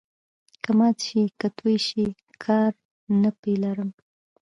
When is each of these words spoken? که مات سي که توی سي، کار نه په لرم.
که 0.63 0.69
مات 0.77 0.95
سي 1.05 1.21
که 1.39 1.47
توی 1.57 1.75
سي، 1.87 2.05
کار 2.43 2.71
نه 3.21 3.29
په 3.39 3.51
لرم. 3.63 3.89